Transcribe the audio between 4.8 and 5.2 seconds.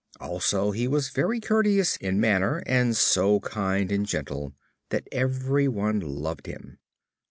that